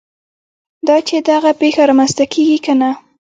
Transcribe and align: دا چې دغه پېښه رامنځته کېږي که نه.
دا 0.87 0.97
چې 1.07 1.15
دغه 1.29 1.51
پېښه 1.61 1.81
رامنځته 1.89 2.25
کېږي 2.33 2.57
که 2.65 2.73
نه. 2.81 2.91